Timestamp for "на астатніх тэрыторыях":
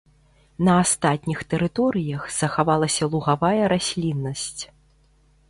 0.67-2.23